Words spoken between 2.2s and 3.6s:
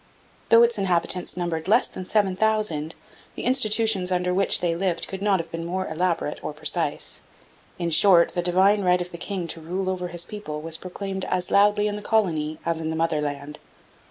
thousand, the